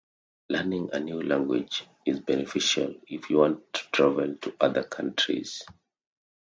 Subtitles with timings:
[0.49, 5.61] Learning a new language is beneficial if you want to travel to other countries.